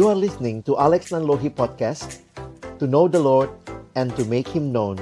[0.00, 2.24] You are listening to Alex Nanlohi Podcast
[2.80, 3.52] To know the Lord
[3.92, 4.96] and to make Him known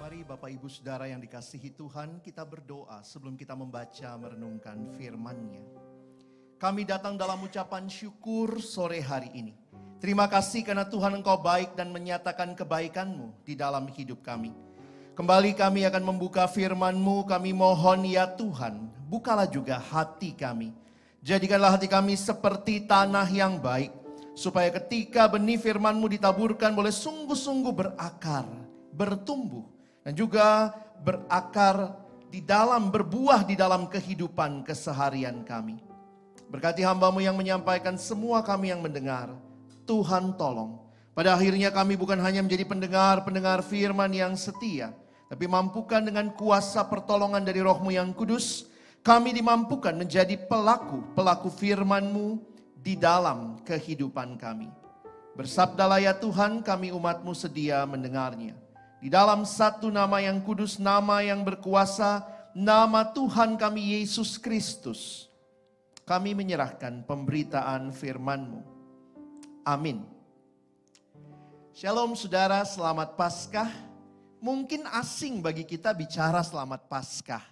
[0.00, 5.60] Mari Bapak Ibu Saudara yang dikasihi Tuhan, kita berdoa sebelum kita membaca merenungkan firman-Nya.
[6.56, 9.52] Kami datang dalam ucapan syukur sore hari ini.
[10.00, 14.69] Terima kasih karena Tuhan Engkau baik dan menyatakan kebaikan-Mu di dalam hidup kami.
[15.10, 20.70] Kembali kami akan membuka firman-Mu, kami mohon ya Tuhan, bukalah juga hati kami.
[21.20, 23.90] Jadikanlah hati kami seperti tanah yang baik,
[24.38, 28.46] supaya ketika benih firman-Mu ditaburkan boleh sungguh-sungguh berakar,
[28.94, 29.66] bertumbuh,
[30.06, 31.98] dan juga berakar
[32.30, 35.82] di dalam, berbuah di dalam kehidupan keseharian kami.
[36.46, 39.34] Berkati hambamu yang menyampaikan semua kami yang mendengar,
[39.90, 40.89] Tuhan tolong.
[41.20, 44.96] Pada akhirnya kami bukan hanya menjadi pendengar-pendengar firman yang setia,
[45.28, 48.72] tapi mampukan dengan kuasa pertolongan dari rohmu yang kudus,
[49.04, 52.40] kami dimampukan menjadi pelaku-pelaku firman-Mu
[52.72, 54.72] di dalam kehidupan kami.
[55.36, 58.56] Bersabdalah ya Tuhan, kami umat-Mu sedia mendengarnya.
[59.04, 62.24] Di dalam satu nama yang kudus, nama yang berkuasa,
[62.56, 65.28] nama Tuhan kami Yesus Kristus.
[66.08, 68.64] Kami menyerahkan pemberitaan firman-Mu.
[69.68, 70.09] Amin.
[71.70, 73.70] Shalom saudara, selamat Paskah.
[74.42, 77.46] Mungkin asing bagi kita bicara selamat Paskah.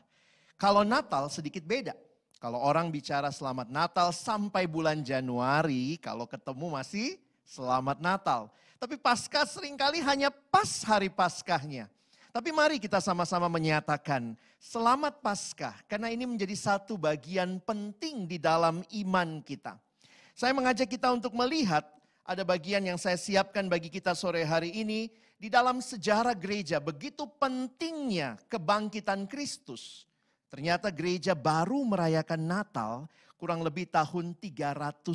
[0.59, 1.95] Kalau Natal sedikit beda.
[2.43, 7.15] Kalau orang bicara selamat Natal sampai bulan Januari, kalau ketemu masih
[7.47, 8.51] selamat Natal.
[8.83, 11.87] Tapi Paskah sering kali hanya pas hari Paskahnya.
[12.35, 18.83] Tapi mari kita sama-sama menyatakan selamat Paskah karena ini menjadi satu bagian penting di dalam
[18.83, 19.79] iman kita.
[20.35, 21.87] Saya mengajak kita untuk melihat
[22.29, 25.09] ada bagian yang saya siapkan bagi kita sore hari ini
[25.41, 30.05] di dalam sejarah gereja begitu pentingnya kebangkitan Kristus.
[30.53, 32.93] Ternyata gereja baru merayakan Natal
[33.41, 35.09] kurang lebih tahun 313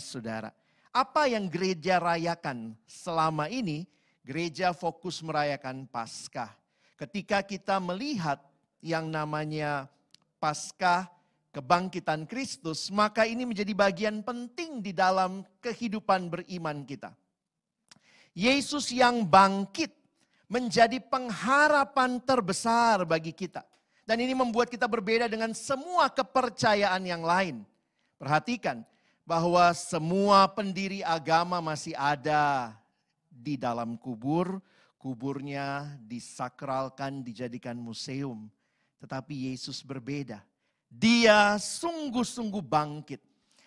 [0.00, 0.48] saudara.
[0.96, 3.84] Apa yang gereja rayakan selama ini?
[4.24, 6.56] Gereja fokus merayakan Paskah.
[6.96, 8.40] Ketika kita melihat
[8.80, 9.92] yang namanya
[10.40, 11.13] Paskah
[11.54, 17.14] kebangkitan Kristus, maka ini menjadi bagian penting di dalam kehidupan beriman kita.
[18.34, 19.94] Yesus yang bangkit
[20.50, 23.62] menjadi pengharapan terbesar bagi kita.
[24.04, 27.64] Dan ini membuat kita berbeda dengan semua kepercayaan yang lain.
[28.20, 28.84] Perhatikan
[29.24, 32.76] bahwa semua pendiri agama masih ada
[33.32, 34.60] di dalam kubur,
[35.00, 38.52] kuburnya disakralkan, dijadikan museum.
[39.00, 40.44] Tetapi Yesus berbeda.
[40.94, 43.20] Dia sungguh-sungguh bangkit.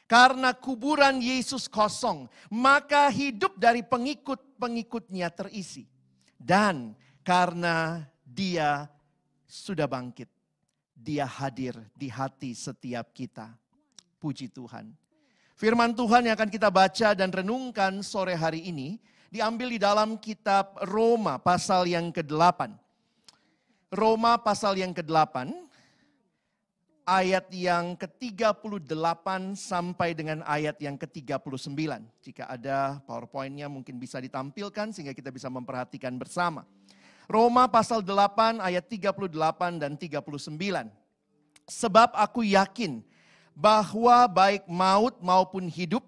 [0.08, 5.84] Karena kuburan Yesus kosong, maka hidup dari pengikut-pengikutnya terisi.
[6.40, 6.96] Dan
[7.28, 8.88] karena dia
[9.44, 10.32] sudah bangkit,
[10.96, 13.52] dia hadir di hati setiap kita.
[14.16, 14.96] Puji Tuhan.
[15.60, 18.96] Firman Tuhan yang akan kita baca dan renungkan sore hari ini
[19.28, 22.72] diambil di dalam kitab Roma pasal yang ke-8.
[23.92, 25.67] Roma pasal yang ke-8
[27.08, 32.04] ayat yang ke-38 sampai dengan ayat yang ke-39.
[32.20, 36.68] Jika ada PowerPoint-nya mungkin bisa ditampilkan sehingga kita bisa memperhatikan bersama.
[37.32, 40.52] Roma pasal 8 ayat 38 dan 39.
[41.68, 43.00] Sebab aku yakin
[43.56, 46.04] bahwa baik maut maupun hidup,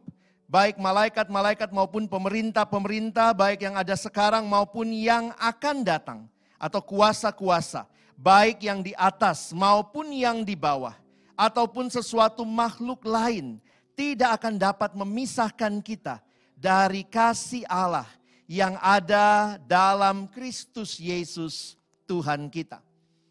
[0.51, 6.19] baik malaikat-malaikat maupun pemerintah-pemerintah, baik yang ada sekarang maupun yang akan datang,
[6.59, 7.87] atau kuasa-kuasa,
[8.19, 10.95] baik yang di atas maupun yang di bawah,
[11.39, 13.63] ataupun sesuatu makhluk lain,
[13.95, 16.19] tidak akan dapat memisahkan kita
[16.51, 18.07] dari kasih Allah
[18.43, 22.83] yang ada dalam Kristus Yesus, Tuhan kita.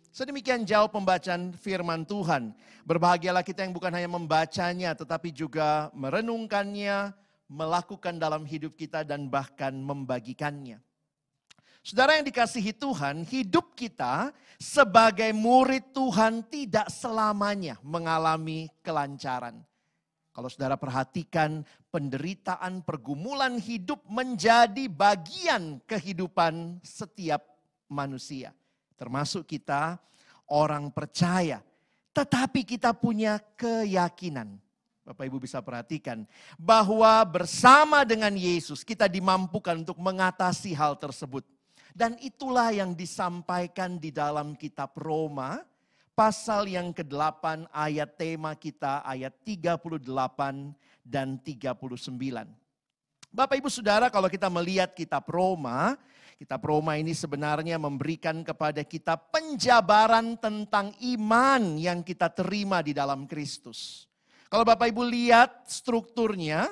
[0.08, 2.56] Sedemikian jauh pembacaan firman Tuhan.
[2.88, 7.12] Berbahagialah kita yang bukan hanya membacanya, tetapi juga merenungkannya,
[7.46, 10.80] melakukan dalam hidup kita, dan bahkan membagikannya.
[11.88, 14.28] Saudara yang dikasihi Tuhan, hidup kita
[14.60, 19.64] sebagai murid Tuhan tidak selamanya mengalami kelancaran.
[20.36, 27.56] Kalau saudara perhatikan, penderitaan pergumulan hidup menjadi bagian kehidupan setiap
[27.88, 28.52] manusia,
[29.00, 29.96] termasuk kita,
[30.52, 31.64] orang percaya.
[32.12, 34.60] Tetapi kita punya keyakinan.
[35.08, 36.28] Bapak Ibu bisa perhatikan
[36.60, 41.48] bahwa bersama dengan Yesus kita dimampukan untuk mengatasi hal tersebut.
[41.98, 45.58] Dan itulah yang disampaikan di dalam kitab Roma
[46.14, 50.06] pasal yang ke-8 ayat tema kita ayat 38
[51.02, 51.98] dan 39.
[53.34, 55.98] Bapak Ibu Saudara kalau kita melihat kitab Roma,
[56.38, 63.26] kitab Roma ini sebenarnya memberikan kepada kita penjabaran tentang iman yang kita terima di dalam
[63.26, 64.06] Kristus.
[64.46, 66.70] Kalau Bapak Ibu lihat strukturnya,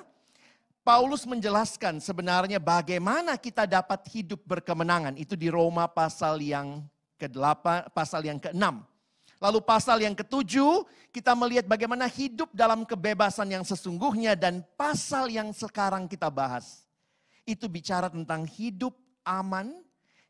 [0.86, 5.18] Paulus menjelaskan sebenarnya bagaimana kita dapat hidup berkemenangan.
[5.18, 6.86] Itu di Roma pasal yang
[7.18, 8.62] ke-8, pasal yang ke-6.
[9.42, 15.50] Lalu pasal yang ketujuh, kita melihat bagaimana hidup dalam kebebasan yang sesungguhnya dan pasal yang
[15.50, 16.86] sekarang kita bahas.
[17.42, 18.94] Itu bicara tentang hidup
[19.26, 19.74] aman,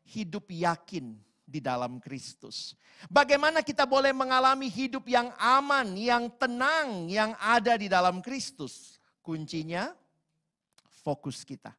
[0.09, 2.73] hidup yakin di dalam Kristus.
[3.13, 8.97] Bagaimana kita boleh mengalami hidup yang aman, yang tenang, yang ada di dalam Kristus?
[9.21, 9.93] Kuncinya
[11.07, 11.71] fokus kita.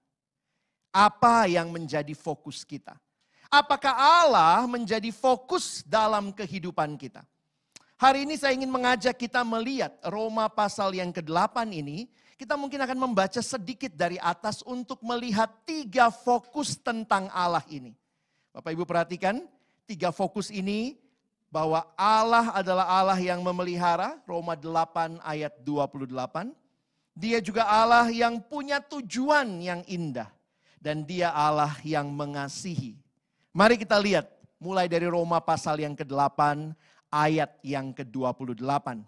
[0.88, 2.96] Apa yang menjadi fokus kita?
[3.52, 7.20] Apakah Allah menjadi fokus dalam kehidupan kita?
[8.00, 12.08] Hari ini saya ingin mengajak kita melihat Roma pasal yang ke-8 ini.
[12.38, 17.92] Kita mungkin akan membaca sedikit dari atas untuk melihat tiga fokus tentang Allah ini.
[18.54, 19.42] Bapak Ibu perhatikan,
[19.90, 20.94] tiga fokus ini
[21.50, 26.54] bahwa Allah adalah Allah yang memelihara, Roma 8 ayat 28.
[27.18, 30.30] Dia juga Allah yang punya tujuan yang indah.
[30.78, 32.94] Dan dia Allah yang mengasihi,
[33.58, 34.30] Mari kita lihat
[34.62, 36.70] mulai dari Roma pasal yang ke-8
[37.10, 39.02] ayat yang ke-28.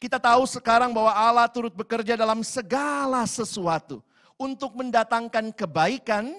[0.00, 4.00] Kita tahu sekarang bahwa Allah turut bekerja dalam segala sesuatu
[4.40, 6.32] untuk mendatangkan kebaikan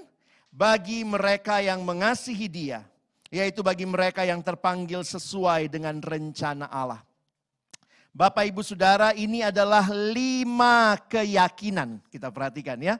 [0.50, 2.82] bagi mereka yang mengasihi Dia,
[3.30, 7.06] yaitu bagi mereka yang terpanggil sesuai dengan rencana Allah.
[8.16, 12.00] Bapak, ibu, saudara, ini adalah lima keyakinan.
[12.08, 12.96] Kita perhatikan ya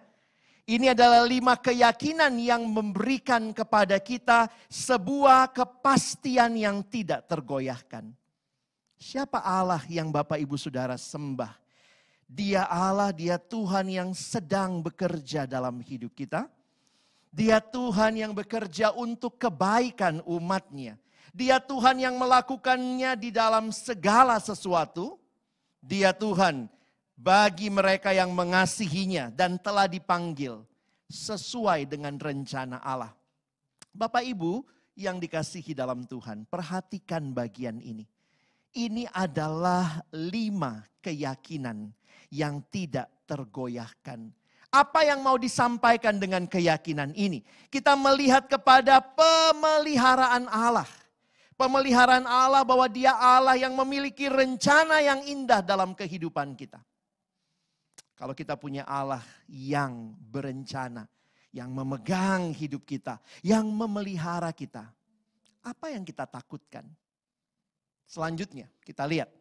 [0.66, 8.10] ini adalah lima keyakinan yang memberikan kepada kita sebuah kepastian yang tidak tergoyahkan.
[8.98, 11.54] Siapa Allah yang Bapak Ibu Saudara sembah?
[12.26, 16.50] Dia Allah, dia Tuhan yang sedang bekerja dalam hidup kita.
[17.30, 20.98] Dia Tuhan yang bekerja untuk kebaikan umatnya.
[21.36, 25.20] Dia Tuhan yang melakukannya di dalam segala sesuatu.
[25.84, 26.72] Dia Tuhan
[27.20, 30.64] bagi mereka yang mengasihinya dan telah dipanggil
[31.12, 33.12] sesuai dengan rencana Allah.
[33.92, 34.64] Bapak Ibu
[34.96, 38.08] yang dikasihi dalam Tuhan, perhatikan bagian ini.
[38.72, 41.92] Ini adalah lima keyakinan
[42.32, 44.32] yang tidak tergoyahkan.
[44.72, 47.44] Apa yang mau disampaikan dengan keyakinan ini?
[47.68, 50.88] Kita melihat kepada pemeliharaan Allah.
[51.56, 56.84] Pemeliharaan Allah bahwa dia Allah yang memiliki rencana yang indah dalam kehidupan kita.
[58.16, 61.08] Kalau kita punya Allah yang berencana,
[61.56, 64.88] yang memegang hidup kita, yang memelihara kita,
[65.64, 66.84] apa yang kita takutkan?
[68.04, 69.32] Selanjutnya kita lihat.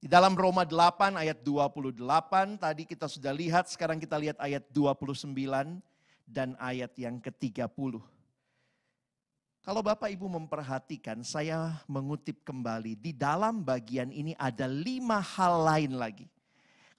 [0.00, 2.02] Di dalam Roma 8 ayat 28
[2.56, 5.28] tadi kita sudah lihat, sekarang kita lihat ayat 29
[6.24, 8.19] dan ayat yang ke-30.
[9.60, 12.96] Kalau Bapak Ibu memperhatikan, saya mengutip kembali.
[12.96, 16.26] Di dalam bagian ini ada lima hal lain lagi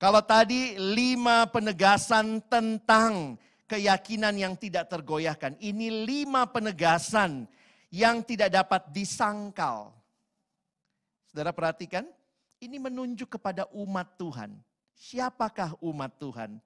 [0.02, 3.38] kalau tadi lima penegasan tentang
[3.70, 5.54] keyakinan yang tidak tergoyahkan.
[5.62, 7.46] Ini lima penegasan
[7.94, 9.94] yang tidak dapat disangkal.
[11.30, 12.10] Saudara perhatikan,
[12.58, 14.58] ini menunjuk kepada umat Tuhan.
[14.98, 16.58] Siapakah umat Tuhan?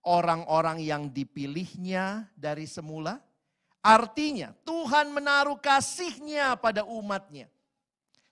[0.00, 3.20] Orang-orang yang dipilihnya dari semula.
[3.88, 7.48] Artinya Tuhan menaruh kasihnya pada umatnya.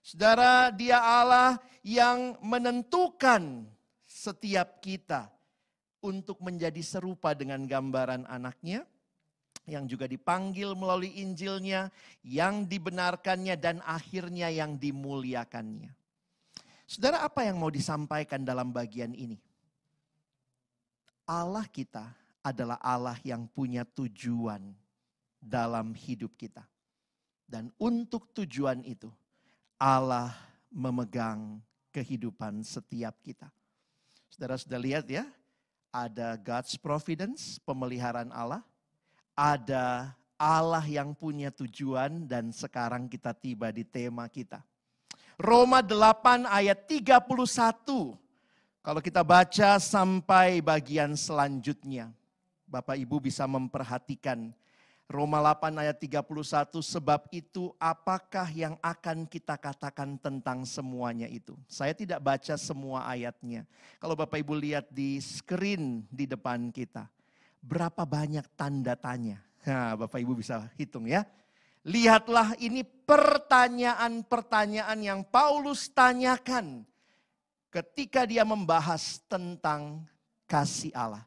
[0.05, 3.65] Saudara, dia Allah yang menentukan
[4.05, 5.33] setiap kita
[5.97, 8.85] untuk menjadi serupa dengan gambaran anaknya,
[9.65, 11.89] yang juga dipanggil melalui Injilnya,
[12.21, 15.89] yang dibenarkannya dan akhirnya yang dimuliakannya.
[16.85, 19.41] Saudara apa yang mau disampaikan dalam bagian ini?
[21.27, 22.13] Allah kita
[22.45, 24.86] adalah Allah yang punya tujuan
[25.41, 26.65] dalam hidup kita.
[27.47, 29.07] Dan untuk tujuan itu,
[29.79, 30.35] Allah
[30.67, 31.63] memegang
[31.95, 33.47] kehidupan setiap kita.
[34.27, 35.23] Saudara sudah lihat ya,
[35.89, 38.61] ada God's providence, pemeliharaan Allah.
[39.37, 44.61] Ada Allah yang punya tujuan dan sekarang kita tiba di tema kita.
[45.37, 47.21] Roma 8 ayat 31.
[48.81, 52.13] Kalau kita baca sampai bagian selanjutnya.
[52.67, 54.51] Bapak Ibu bisa memperhatikan
[55.07, 61.55] Roma 8 ayat 31, sebab itu apakah yang akan kita katakan tentang semuanya itu?
[61.71, 63.63] Saya tidak baca semua ayatnya.
[64.03, 67.07] Kalau Bapak Ibu lihat di screen di depan kita,
[67.63, 69.39] berapa banyak tanda tanya?
[69.63, 71.23] Nah, Bapak Ibu bisa hitung ya.
[71.87, 76.83] Lihatlah ini pertanyaan-pertanyaan yang Paulus tanyakan
[77.71, 80.03] ketika dia membahas tentang
[80.51, 81.23] kasih Allah.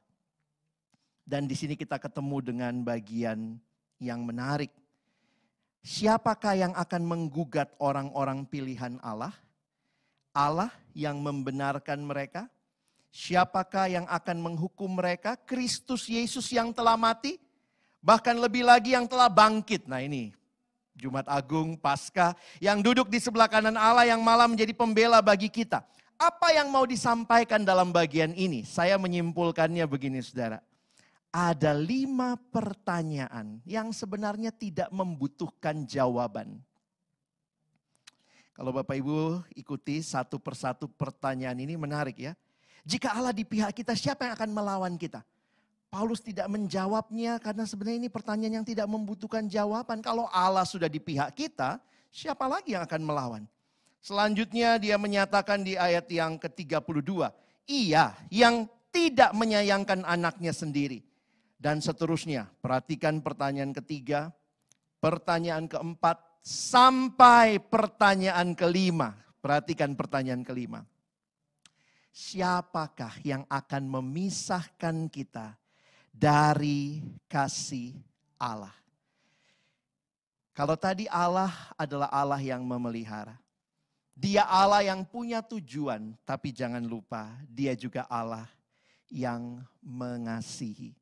[1.25, 3.56] Dan di sini kita ketemu dengan bagian
[4.00, 4.73] yang menarik.
[5.85, 9.33] Siapakah yang akan menggugat orang-orang pilihan Allah?
[10.33, 12.49] Allah yang membenarkan mereka?
[13.12, 15.37] Siapakah yang akan menghukum mereka?
[15.37, 17.37] Kristus Yesus yang telah mati?
[18.00, 19.85] Bahkan lebih lagi yang telah bangkit.
[19.85, 20.33] Nah ini
[20.97, 25.80] Jumat Agung, Paskah, yang duduk di sebelah kanan Allah yang malah menjadi pembela bagi kita.
[26.21, 28.61] Apa yang mau disampaikan dalam bagian ini?
[28.69, 30.61] Saya menyimpulkannya begini saudara.
[31.30, 36.58] Ada lima pertanyaan yang sebenarnya tidak membutuhkan jawaban.
[38.50, 42.34] Kalau Bapak Ibu ikuti satu persatu pertanyaan ini menarik ya.
[42.82, 45.22] Jika Allah di pihak kita, siapa yang akan melawan kita?
[45.90, 49.99] Paulus tidak menjawabnya karena sebenarnya ini pertanyaan yang tidak membutuhkan jawaban.
[49.99, 51.82] Kalau Allah sudah di pihak kita,
[52.14, 53.42] siapa lagi yang akan melawan?
[53.99, 57.10] Selanjutnya dia menyatakan di ayat yang ke-32,
[57.66, 61.10] ia yang tidak menyayangkan anaknya sendiri.
[61.61, 64.33] Dan seterusnya, perhatikan pertanyaan ketiga,
[64.97, 69.12] pertanyaan keempat, sampai pertanyaan kelima.
[69.45, 70.88] Perhatikan pertanyaan kelima.
[72.17, 75.57] Siapakah yang akan memisahkan kita
[76.12, 77.97] dari kasih
[78.40, 78.75] Allah.
[80.57, 83.37] Kalau tadi Allah adalah Allah yang memelihara.
[84.12, 88.45] Dia Allah yang punya tujuan, tapi jangan lupa dia juga Allah
[89.09, 91.00] yang mengasihi.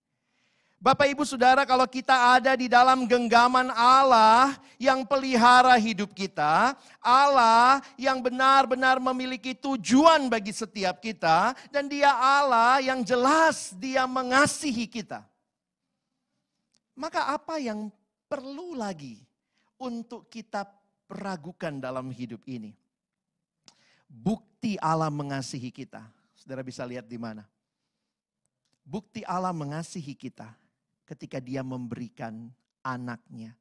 [0.78, 6.78] Bapak ibu saudara kalau kita ada di dalam genggaman Allah yang pelihara hidup kita.
[7.02, 11.50] Allah yang benar-benar memiliki tujuan bagi setiap kita.
[11.74, 15.26] Dan dia Allah yang jelas dia mengasihi kita.
[16.94, 17.90] Maka apa yang
[18.30, 19.18] perlu lagi
[19.82, 20.62] untuk kita
[21.10, 22.70] ragukan dalam hidup ini?
[24.06, 26.06] Bukti Allah mengasihi kita.
[26.38, 27.42] Saudara bisa lihat di mana?
[28.86, 30.67] Bukti Allah mengasihi kita
[31.08, 32.52] ketika dia memberikan
[32.84, 33.56] anaknya.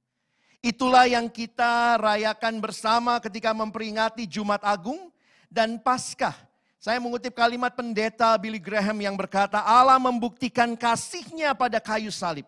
[0.60, 5.08] Itulah yang kita rayakan bersama ketika memperingati Jumat Agung
[5.48, 6.36] dan Paskah.
[6.76, 12.46] Saya mengutip kalimat pendeta Billy Graham yang berkata, Allah membuktikan kasihnya pada kayu salib.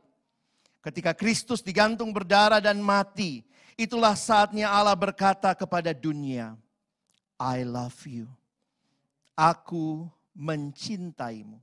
[0.83, 3.41] Ketika Kristus digantung berdarah dan mati,
[3.79, 6.59] itulah saatnya Allah berkata kepada dunia,
[7.39, 8.27] I love you.
[9.33, 11.57] Aku mencintaimu.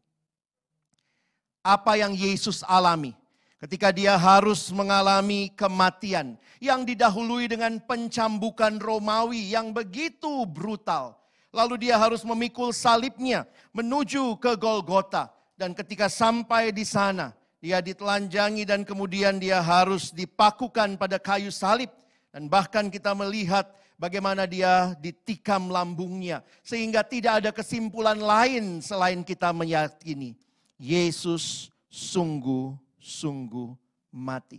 [1.61, 3.13] Apa yang Yesus alami
[3.57, 11.17] ketika dia harus mengalami kematian yang didahului dengan pencambukan Romawi yang begitu brutal.
[11.57, 15.33] Lalu dia harus memikul salibnya menuju ke Golgota.
[15.57, 17.33] Dan ketika sampai di sana
[17.65, 21.89] dia ditelanjangi dan kemudian dia harus dipakukan pada kayu salib.
[22.29, 29.57] Dan bahkan kita melihat bagaimana dia ditikam lambungnya sehingga tidak ada kesimpulan lain selain kita
[29.57, 30.37] meyakini.
[30.77, 33.71] Yesus sungguh sungguh
[34.11, 34.59] mati.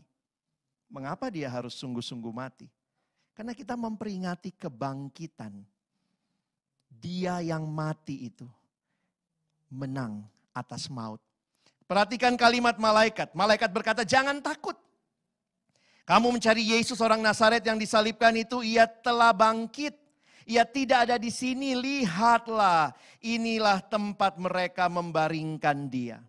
[0.88, 2.72] Mengapa dia harus sungguh-sungguh mati?
[3.36, 5.52] Karena kita memperingati kebangkitan.
[6.88, 8.48] Dia yang mati itu
[9.68, 10.24] menang
[10.56, 11.20] atas maut.
[11.84, 13.36] Perhatikan kalimat malaikat.
[13.36, 14.80] Malaikat berkata, "Jangan takut.
[16.08, 19.92] Kamu mencari Yesus orang Nazaret yang disalibkan itu, ia telah bangkit.
[20.48, 22.96] Ia tidak ada di sini, lihatlah.
[23.20, 26.24] Inilah tempat mereka membaringkan dia."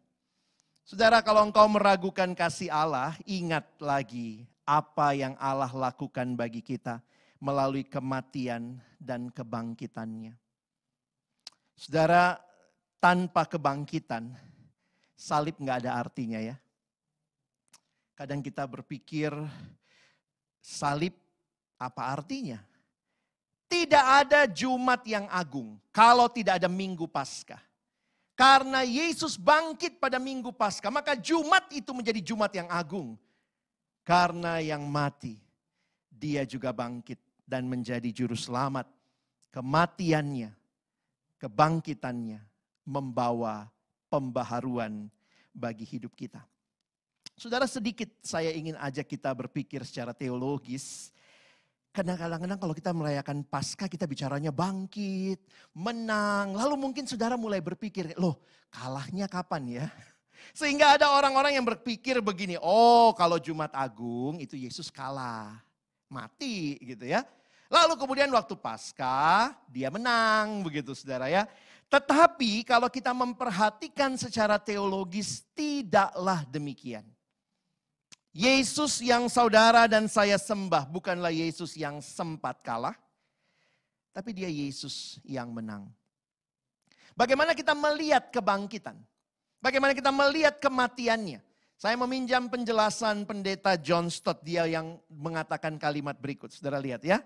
[0.89, 7.05] Saudara, kalau engkau meragukan kasih Allah, ingat lagi apa yang Allah lakukan bagi kita
[7.45, 10.33] melalui kematian dan kebangkitannya.
[11.77, 12.41] Saudara,
[13.05, 14.33] tanpa kebangkitan,
[15.13, 16.57] salib nggak ada artinya ya.
[18.17, 19.29] Kadang kita berpikir,
[20.65, 21.13] salib
[21.77, 22.65] apa artinya?
[23.69, 27.68] Tidak ada Jumat yang agung kalau tidak ada Minggu Paskah.
[28.39, 33.19] Karena Yesus bangkit pada minggu Paskah, maka Jumat itu menjadi Jumat yang agung.
[34.07, 35.35] Karena yang mati,
[36.07, 38.87] dia juga bangkit dan menjadi juru selamat.
[39.51, 40.55] Kematiannya,
[41.43, 42.39] kebangkitannya
[42.87, 43.67] membawa
[44.07, 45.11] pembaharuan
[45.51, 46.39] bagi hidup kita.
[47.35, 51.11] Saudara sedikit saya ingin ajak kita berpikir secara teologis
[51.99, 55.43] Kadang-kadang kalau kita merayakan Paskah kita bicaranya bangkit,
[55.75, 56.55] menang.
[56.55, 58.39] Lalu mungkin saudara mulai berpikir, loh
[58.71, 59.87] kalahnya kapan ya?
[60.63, 65.59] Sehingga ada orang-orang yang berpikir begini, oh kalau Jumat Agung itu Yesus kalah,
[66.07, 67.27] mati gitu ya.
[67.67, 71.51] Lalu kemudian waktu Paskah dia menang begitu saudara ya.
[71.91, 77.03] Tetapi kalau kita memperhatikan secara teologis tidaklah demikian.
[78.39, 82.95] Yesus yang saudara dan saya sembah bukanlah Yesus yang sempat kalah,
[84.15, 85.91] tapi dia Yesus yang menang.
[87.19, 88.95] Bagaimana kita melihat kebangkitan?
[89.59, 91.43] Bagaimana kita melihat kematiannya?
[91.75, 96.55] Saya meminjam penjelasan pendeta John Stott, dia yang mengatakan kalimat berikut.
[96.55, 97.19] Saudara lihat ya.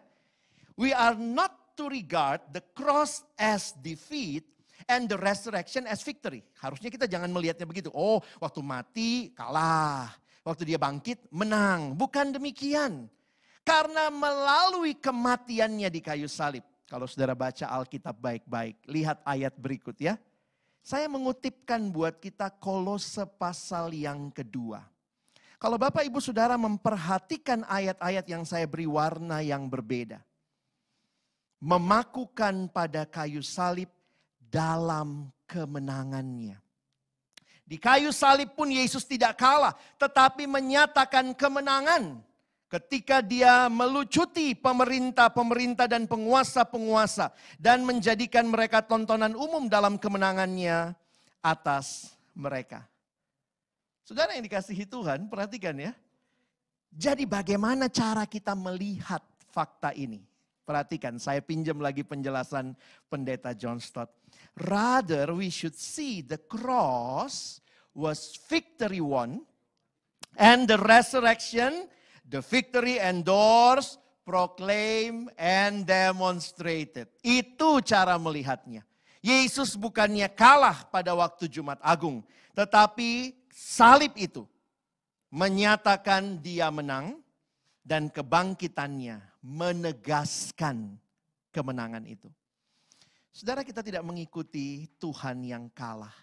[0.80, 4.48] We are not to regard the cross as defeat
[4.88, 6.40] and the resurrection as victory.
[6.56, 7.92] Harusnya kita jangan melihatnya begitu.
[7.92, 10.21] Oh, waktu mati kalah.
[10.42, 11.94] Waktu dia bangkit menang.
[11.94, 13.06] Bukan demikian.
[13.62, 16.66] Karena melalui kematiannya di kayu salib.
[16.90, 20.18] Kalau saudara baca Alkitab baik-baik, lihat ayat berikut ya.
[20.82, 24.82] Saya mengutipkan buat kita kolose pasal yang kedua.
[25.62, 30.18] Kalau Bapak Ibu Saudara memperhatikan ayat-ayat yang saya beri warna yang berbeda.
[31.62, 33.86] Memakukan pada kayu salib
[34.42, 36.61] dalam kemenangannya.
[37.72, 42.20] Di kayu salib pun Yesus tidak kalah, tetapi menyatakan kemenangan
[42.68, 50.92] ketika dia melucuti pemerintah-pemerintah dan penguasa-penguasa dan menjadikan mereka tontonan umum dalam kemenangannya
[51.40, 52.84] atas mereka.
[54.04, 55.96] Saudara yang dikasihi Tuhan, perhatikan ya.
[56.92, 60.20] Jadi bagaimana cara kita melihat fakta ini?
[60.68, 62.76] Perhatikan, saya pinjam lagi penjelasan
[63.08, 64.12] pendeta John Stott.
[64.60, 67.61] Rather we should see the cross
[67.94, 69.44] was victory won
[70.36, 71.88] and the resurrection
[72.32, 77.12] The victory endorsed, proclaim, and demonstrated.
[77.20, 78.88] Itu cara melihatnya.
[79.20, 82.24] Yesus bukannya kalah pada waktu Jumat Agung,
[82.56, 84.48] tetapi salib itu
[85.28, 87.20] menyatakan dia menang
[87.84, 90.96] dan kebangkitannya menegaskan
[91.52, 92.32] kemenangan itu.
[93.28, 96.16] Saudara kita tidak mengikuti Tuhan yang kalah,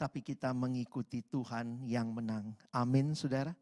[0.00, 2.56] tapi kita mengikuti Tuhan yang menang.
[2.72, 3.52] Amin saudara.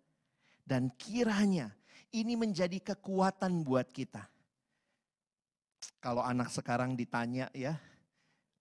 [0.62, 1.74] Dan kiranya
[2.14, 4.22] ini menjadi kekuatan buat kita.
[5.98, 7.74] Kalau anak sekarang ditanya ya,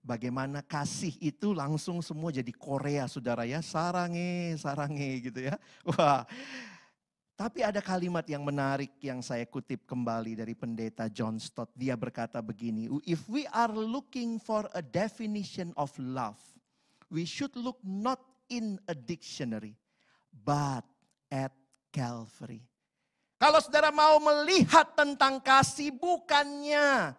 [0.01, 5.53] bagaimana kasih itu langsung semua jadi Korea saudara ya, sarange, sarange gitu ya.
[5.93, 6.25] Wah,
[7.37, 11.69] tapi ada kalimat yang menarik yang saya kutip kembali dari pendeta John Stott.
[11.77, 16.41] Dia berkata begini, if we are looking for a definition of love,
[17.11, 19.75] we should look not in a dictionary,
[20.31, 20.83] but
[21.31, 21.51] at
[21.91, 22.63] Calvary.
[23.37, 27.13] Kalau saudara mau melihat tentang kasih bukannya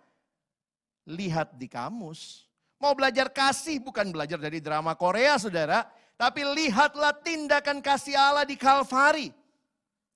[1.07, 2.44] lihat di kamus.
[2.79, 5.87] Mau belajar kasih bukan belajar dari drama Korea saudara.
[6.18, 9.31] Tapi lihatlah tindakan kasih Allah di Calvary.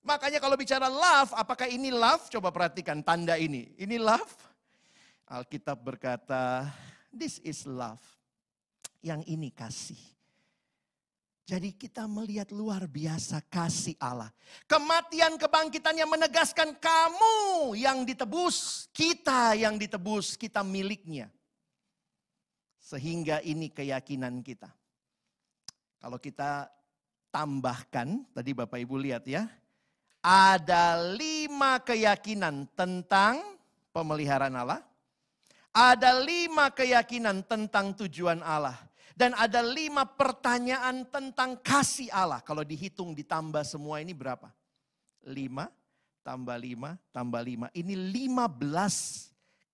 [0.03, 2.27] Makanya kalau bicara love, apakah ini love?
[2.27, 3.71] Coba perhatikan tanda ini.
[3.79, 4.35] Ini love?
[5.31, 6.67] Alkitab berkata,
[7.15, 8.03] this is love.
[9.03, 9.99] Yang ini kasih.
[11.43, 14.31] Jadi kita melihat luar biasa kasih Allah.
[14.71, 21.27] Kematian kebangkitannya menegaskan kamu yang ditebus, kita yang ditebus, kita miliknya.
[22.79, 24.71] Sehingga ini keyakinan kita.
[25.99, 26.71] Kalau kita
[27.35, 29.51] tambahkan, tadi Bapak Ibu lihat ya.
[30.23, 33.43] Ada lima keyakinan tentang
[33.91, 34.79] pemeliharaan Allah.
[35.75, 42.41] Ada lima keyakinan tentang tujuan Allah dan ada lima pertanyaan tentang kasih Allah.
[42.41, 44.49] Kalau dihitung ditambah semua ini berapa?
[45.29, 45.69] Lima,
[46.25, 47.67] tambah lima, tambah lima.
[47.77, 49.29] Ini lima belas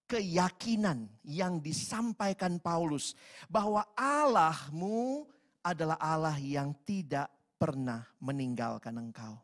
[0.09, 3.13] keyakinan yang disampaikan Paulus.
[3.47, 5.29] Bahwa Allahmu
[5.63, 7.29] adalah Allah yang tidak
[7.61, 9.37] pernah meninggalkan engkau.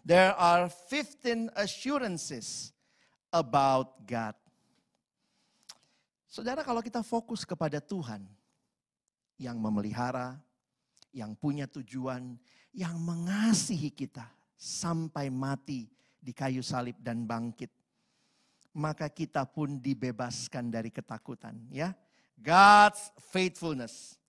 [0.00, 2.72] There are 15 assurances
[3.28, 4.32] about God.
[6.24, 8.24] Saudara kalau kita fokus kepada Tuhan,
[9.40, 10.36] yang memelihara,
[11.16, 12.36] yang punya tujuan,
[12.76, 15.88] yang mengasihi kita sampai mati
[16.20, 17.72] di kayu salib dan bangkit.
[18.76, 21.96] Maka kita pun dibebaskan dari ketakutan, ya.
[22.38, 24.20] God's faithfulness.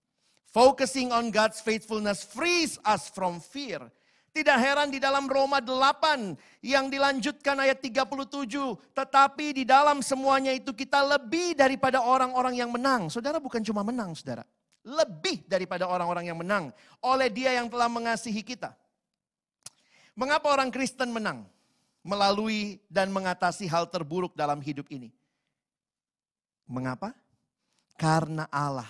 [0.49, 3.91] Focusing on God's faithfulness frees us from fear.
[4.31, 8.47] Tidak heran di dalam Roma 8 yang dilanjutkan ayat 37.
[8.95, 13.11] Tetapi di dalam semuanya itu kita lebih daripada orang-orang yang menang.
[13.11, 14.43] Saudara bukan cuma menang saudara
[14.81, 18.73] lebih daripada orang-orang yang menang oleh Dia yang telah mengasihi kita.
[20.17, 21.47] Mengapa orang Kristen menang
[22.01, 25.13] melalui dan mengatasi hal terburuk dalam hidup ini?
[26.65, 27.13] Mengapa?
[27.95, 28.89] Karena Allah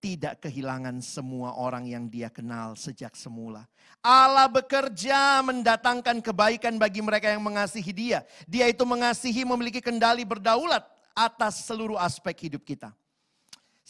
[0.00, 3.68] tidak kehilangan semua orang yang dia kenal sejak semula.
[4.00, 8.24] Allah bekerja mendatangkan kebaikan bagi mereka yang mengasihi dia.
[8.48, 12.96] Dia itu mengasihi memiliki kendali berdaulat atas seluruh aspek hidup kita.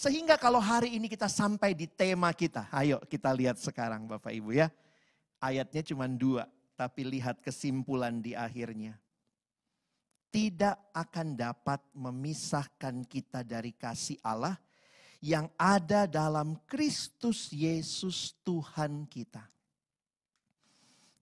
[0.01, 4.57] Sehingga kalau hari ini kita sampai di tema kita, ayo kita lihat sekarang Bapak Ibu
[4.57, 4.73] ya.
[5.37, 8.97] Ayatnya cuma dua, tapi lihat kesimpulan di akhirnya.
[10.33, 14.57] Tidak akan dapat memisahkan kita dari kasih Allah
[15.21, 19.45] yang ada dalam Kristus Yesus Tuhan kita.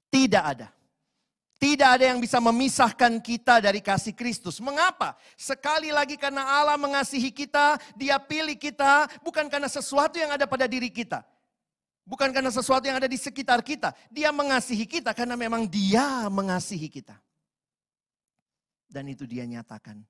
[0.06, 0.77] Tidak ada.
[1.78, 4.58] Tidak ada yang bisa memisahkan kita dari kasih Kristus.
[4.58, 5.14] Mengapa?
[5.38, 10.66] Sekali lagi karena Allah mengasihi kita, dia pilih kita bukan karena sesuatu yang ada pada
[10.66, 11.22] diri kita.
[12.02, 13.94] Bukan karena sesuatu yang ada di sekitar kita.
[14.10, 17.14] Dia mengasihi kita karena memang dia mengasihi kita.
[18.90, 20.02] Dan itu dia nyatakan.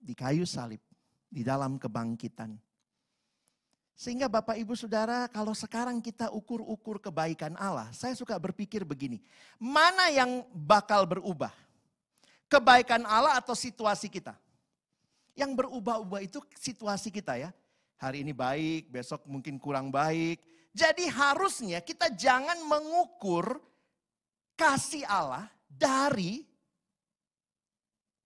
[0.00, 0.80] Di kayu salib,
[1.28, 2.56] di dalam kebangkitan.
[4.00, 7.92] Sehingga Bapak Ibu Saudara kalau sekarang kita ukur-ukur kebaikan Allah.
[7.92, 9.20] Saya suka berpikir begini.
[9.60, 11.52] Mana yang bakal berubah?
[12.48, 14.32] Kebaikan Allah atau situasi kita?
[15.36, 17.52] Yang berubah-ubah itu situasi kita ya.
[18.00, 20.40] Hari ini baik, besok mungkin kurang baik.
[20.72, 23.60] Jadi harusnya kita jangan mengukur
[24.56, 26.48] kasih Allah dari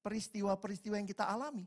[0.06, 1.66] peristiwa-peristiwa yang kita alami.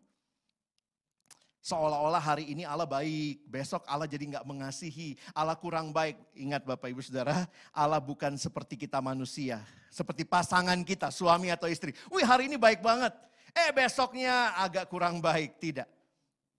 [1.67, 6.15] Seolah-olah hari ini Allah baik, besok Allah jadi nggak mengasihi, Allah kurang baik.
[6.39, 7.43] Ingat Bapak Ibu Saudara,
[7.75, 9.59] Allah bukan seperti kita manusia,
[9.91, 11.91] seperti pasangan kita, suami atau istri.
[12.07, 13.11] Wih hari ini baik banget,
[13.51, 15.91] eh besoknya agak kurang baik, tidak.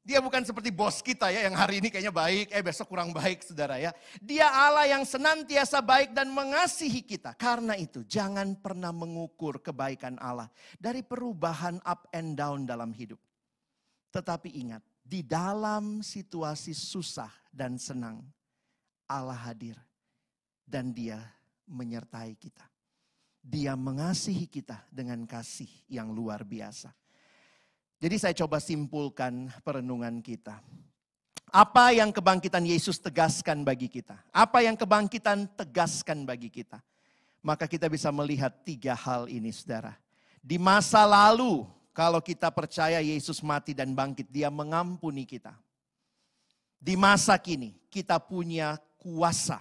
[0.04, 3.40] Dia bukan seperti bos kita ya yang hari ini kayaknya baik, eh besok kurang baik
[3.40, 3.96] saudara ya.
[4.20, 7.32] Dia Allah yang senantiasa baik dan mengasihi kita.
[7.32, 13.16] Karena itu jangan pernah mengukur kebaikan Allah dari perubahan up and down dalam hidup.
[14.08, 18.20] Tetapi ingat, di dalam situasi susah dan senang,
[19.08, 19.80] Allah hadir
[20.68, 21.16] dan Dia
[21.64, 22.68] menyertai kita.
[23.40, 26.92] Dia mengasihi kita dengan kasih yang luar biasa.
[27.96, 30.60] Jadi saya coba simpulkan perenungan kita.
[31.48, 34.20] Apa yang kebangkitan Yesus tegaskan bagi kita?
[34.28, 36.84] Apa yang kebangkitan tegaskan bagi kita?
[37.40, 39.96] Maka kita bisa melihat tiga hal ini saudara.
[40.44, 41.64] Di masa lalu
[41.98, 45.50] kalau kita percaya Yesus mati dan bangkit, dia mengampuni kita.
[46.78, 49.58] Di masa kini kita punya kuasa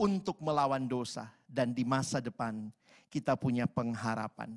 [0.00, 1.28] untuk melawan dosa.
[1.44, 2.72] Dan di masa depan
[3.12, 4.56] kita punya pengharapan.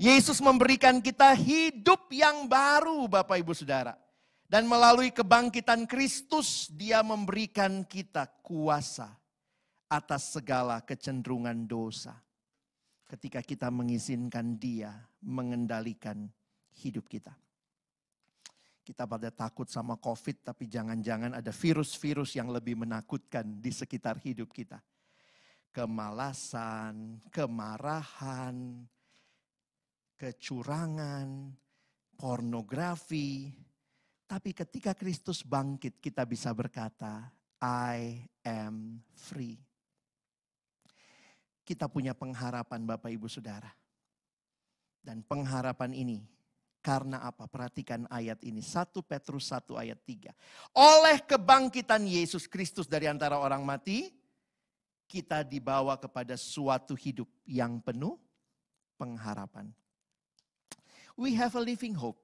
[0.00, 4.00] Yesus memberikan kita hidup yang baru Bapak Ibu Saudara.
[4.48, 9.12] Dan melalui kebangkitan Kristus dia memberikan kita kuasa
[9.92, 12.16] atas segala kecenderungan dosa
[13.10, 14.94] ketika kita mengizinkan dia
[15.26, 16.30] mengendalikan
[16.78, 17.34] hidup kita.
[18.86, 24.54] Kita pada takut sama COVID tapi jangan-jangan ada virus-virus yang lebih menakutkan di sekitar hidup
[24.54, 24.78] kita.
[25.74, 28.86] Kemalasan, kemarahan,
[30.14, 31.54] kecurangan,
[32.14, 33.50] pornografi.
[34.26, 37.30] Tapi ketika Kristus bangkit kita bisa berkata,
[37.62, 39.69] I am free
[41.70, 43.70] kita punya pengharapan Bapak Ibu Saudara.
[44.98, 46.18] Dan pengharapan ini
[46.82, 47.46] karena apa?
[47.46, 48.58] Perhatikan ayat ini.
[48.58, 50.34] 1 Petrus 1 ayat 3.
[50.74, 54.10] Oleh kebangkitan Yesus Kristus dari antara orang mati,
[55.06, 58.18] kita dibawa kepada suatu hidup yang penuh
[58.98, 59.70] pengharapan.
[61.14, 62.18] We have a living hope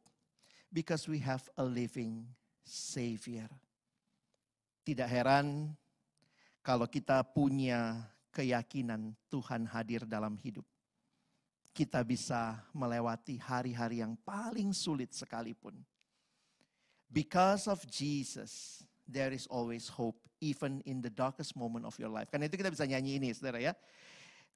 [0.75, 2.27] because we have a living
[2.67, 3.47] Savior.
[4.83, 5.71] Tidak heran
[6.67, 10.69] kalau kita punya keyakinan Tuhan hadir dalam hidup.
[11.73, 15.73] Kita bisa melewati hari-hari yang paling sulit sekalipun.
[17.09, 22.29] Because of Jesus, there is always hope even in the darkest moment of your life.
[22.29, 23.73] Karena itu kita bisa nyanyi ini saudara ya.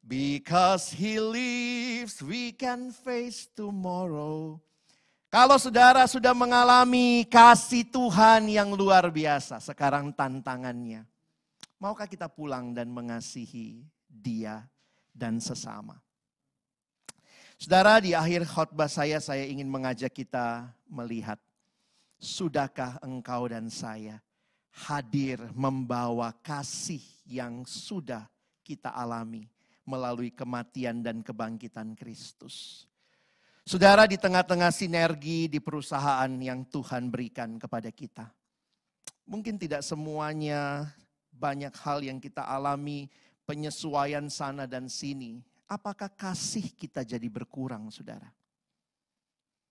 [0.01, 4.57] Because he lives, we can face tomorrow.
[5.29, 11.10] Kalau saudara sudah mengalami kasih Tuhan yang luar biasa, sekarang tantangannya
[11.81, 14.69] Maukah kita pulang dan mengasihi dia
[15.17, 15.97] dan sesama?
[17.57, 21.41] Saudara, di akhir khotbah saya, saya ingin mengajak kita melihat.
[22.21, 24.21] Sudahkah engkau dan saya
[24.89, 28.29] hadir membawa kasih yang sudah
[28.61, 29.49] kita alami
[29.89, 32.85] melalui kematian dan kebangkitan Kristus?
[33.65, 38.29] Saudara, di tengah-tengah sinergi di perusahaan yang Tuhan berikan kepada kita.
[39.25, 40.93] Mungkin tidak semuanya
[41.41, 43.09] banyak hal yang kita alami,
[43.49, 45.41] penyesuaian sana dan sini.
[45.65, 48.29] Apakah kasih kita jadi berkurang, saudara?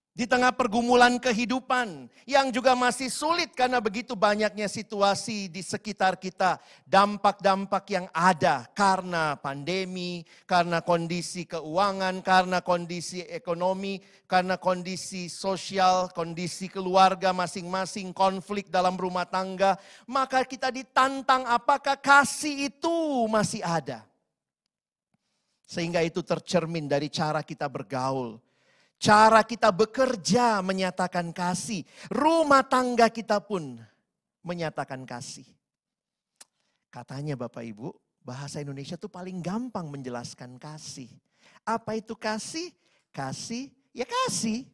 [0.09, 6.59] Di tengah pergumulan kehidupan yang juga masih sulit karena begitu banyaknya situasi di sekitar kita,
[6.83, 16.67] dampak-dampak yang ada karena pandemi, karena kondisi keuangan, karena kondisi ekonomi, karena kondisi sosial, kondisi
[16.67, 22.97] keluarga masing-masing, konflik dalam rumah tangga, maka kita ditantang apakah kasih itu
[23.31, 24.03] masih ada.
[25.69, 28.41] Sehingga itu tercermin dari cara kita bergaul,
[28.99, 31.87] Cara kita bekerja menyatakan kasih.
[32.11, 33.79] Rumah tangga kita pun
[34.43, 35.47] menyatakan kasih.
[36.91, 41.07] Katanya Bapak Ibu, bahasa Indonesia itu paling gampang menjelaskan kasih.
[41.63, 42.75] Apa itu kasih?
[43.15, 44.67] Kasih, ya kasih.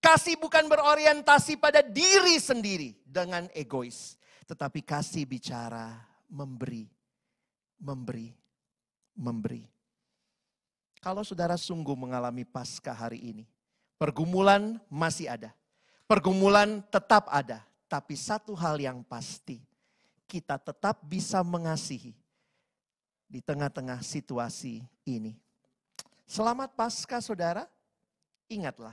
[0.00, 4.16] Kasih bukan berorientasi pada diri sendiri dengan egois.
[4.48, 5.92] Tetapi kasih bicara
[6.24, 6.88] memberi,
[7.76, 8.32] memberi,
[9.12, 9.68] memberi.
[11.04, 13.44] Kalau saudara sungguh mengalami pasca hari ini,
[13.98, 15.50] Pergumulan masih ada.
[16.06, 17.66] Pergumulan tetap ada.
[17.90, 19.58] Tapi satu hal yang pasti,
[20.28, 22.14] kita tetap bisa mengasihi
[23.26, 25.34] di tengah-tengah situasi ini.
[26.28, 27.64] Selamat Paskah saudara,
[28.46, 28.92] ingatlah,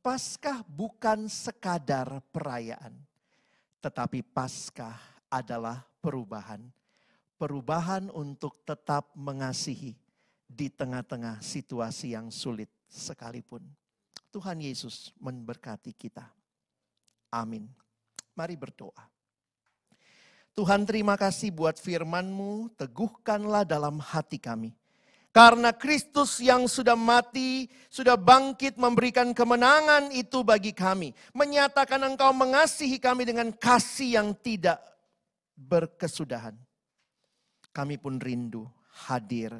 [0.00, 2.96] Paskah bukan sekadar perayaan,
[3.84, 4.96] tetapi Paskah
[5.28, 6.64] adalah perubahan.
[7.36, 9.94] Perubahan untuk tetap mengasihi
[10.48, 13.62] di tengah-tengah situasi yang sulit sekalipun.
[14.38, 16.22] Tuhan Yesus memberkati kita.
[17.34, 17.66] Amin.
[18.38, 19.10] Mari berdoa.
[20.54, 24.78] Tuhan terima kasih buat firman-Mu, teguhkanlah dalam hati kami.
[25.34, 31.10] Karena Kristus yang sudah mati, sudah bangkit memberikan kemenangan itu bagi kami.
[31.34, 34.78] Menyatakan engkau mengasihi kami dengan kasih yang tidak
[35.58, 36.54] berkesudahan.
[37.74, 38.70] Kami pun rindu
[39.10, 39.50] hadir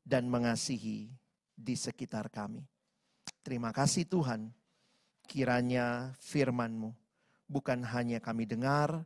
[0.00, 1.12] dan mengasihi
[1.52, 2.71] di sekitar kami.
[3.42, 4.54] Terima kasih Tuhan,
[5.26, 6.94] kiranya firman-Mu
[7.52, 9.04] bukan hanya kami dengar,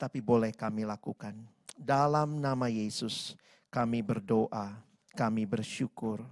[0.00, 1.36] tapi boleh kami lakukan.
[1.76, 3.36] Dalam nama Yesus
[3.68, 4.80] kami berdoa,
[5.12, 6.24] kami bersyukur.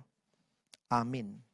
[0.88, 1.49] Amin.